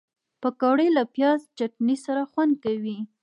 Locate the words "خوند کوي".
2.31-2.97